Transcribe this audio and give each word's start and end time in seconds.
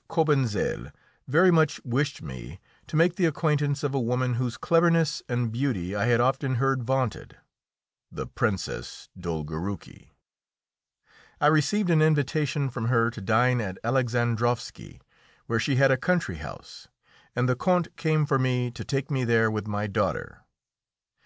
Count 0.08 0.26
Cobentzel 0.28 0.92
very 1.28 1.50
much 1.50 1.78
wished 1.84 2.22
me 2.22 2.58
to 2.86 2.96
make 2.96 3.16
the 3.16 3.26
acquaintance 3.26 3.84
of 3.84 3.94
a 3.94 4.00
woman 4.00 4.36
whose 4.36 4.56
cleverness 4.56 5.22
and 5.28 5.52
beauty 5.52 5.94
I 5.94 6.06
had 6.06 6.22
often 6.22 6.54
heard 6.54 6.82
vaunted 6.84 7.36
the 8.10 8.26
Princess 8.26 9.10
Dolgoruki. 9.18 10.14
I 11.38 11.48
received 11.48 11.90
an 11.90 12.00
invitation 12.00 12.70
from 12.70 12.86
her 12.86 13.10
to 13.10 13.20
dine 13.20 13.60
at 13.60 13.76
Alexandrovski, 13.84 15.02
where 15.44 15.60
she 15.60 15.76
had 15.76 15.90
a 15.90 15.98
country 15.98 16.36
house, 16.36 16.88
and 17.36 17.46
the 17.46 17.54
Count 17.54 17.94
came 17.98 18.24
for 18.24 18.38
me 18.38 18.70
to 18.70 18.84
take 18.84 19.10
me 19.10 19.24
there 19.24 19.50
with 19.50 19.66
my 19.66 19.86
daughter. 19.86 20.46